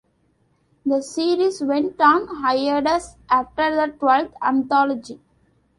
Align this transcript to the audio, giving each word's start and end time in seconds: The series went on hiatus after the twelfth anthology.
The 0.83 1.03
series 1.03 1.61
went 1.61 2.01
on 2.01 2.25
hiatus 2.25 3.17
after 3.29 3.75
the 3.75 3.93
twelfth 3.99 4.33
anthology. 4.41 5.19